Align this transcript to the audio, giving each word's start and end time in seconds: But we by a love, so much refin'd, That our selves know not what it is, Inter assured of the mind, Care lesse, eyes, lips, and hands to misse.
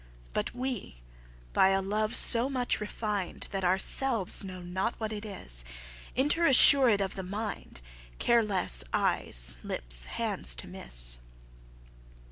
But 0.33 0.55
we 0.55 1.03
by 1.53 1.67
a 1.69 1.79
love, 1.79 2.15
so 2.15 2.49
much 2.49 2.81
refin'd, 2.81 3.47
That 3.51 3.63
our 3.63 3.77
selves 3.77 4.43
know 4.43 4.63
not 4.63 4.99
what 4.99 5.13
it 5.13 5.25
is, 5.25 5.63
Inter 6.15 6.47
assured 6.47 7.01
of 7.01 7.13
the 7.13 7.21
mind, 7.21 7.81
Care 8.17 8.41
lesse, 8.41 8.83
eyes, 8.93 9.59
lips, 9.61 10.05
and 10.05 10.13
hands 10.15 10.55
to 10.55 10.65
misse. 10.65 11.19